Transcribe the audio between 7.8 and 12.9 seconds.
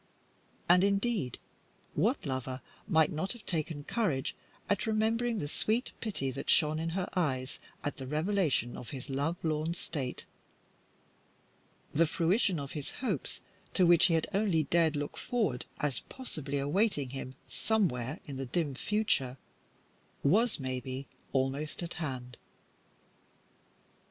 at the revelation of his love lorn state? The fruition of his